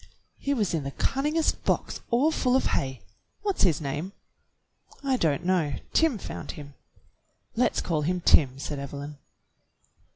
[0.39, 3.01] He was in the cunningest box all full of hay.
[3.43, 4.13] "What's his name.^"
[5.03, 5.73] "I don't know.
[5.93, 6.73] Tim found him."
[7.55, 9.19] "Let's call him Tim," said Evelyn.